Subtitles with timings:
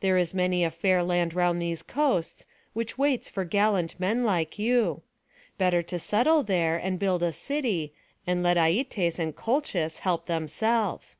[0.00, 4.58] There is many a fair land round these coasts, which waits for gallant men like
[4.58, 5.02] you.
[5.58, 7.94] Better to settle there, and build a city,
[8.26, 11.18] and let Aietes and Colchis help themselves."